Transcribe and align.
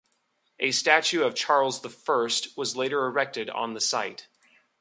A 0.59 0.71
statue 0.71 1.21
of 1.21 1.35
Charles 1.35 1.81
the 1.83 1.89
First 1.91 2.57
was 2.57 2.75
later 2.75 3.05
erected 3.05 3.51
on 3.51 3.75
the 3.75 3.79
site. 3.79 4.29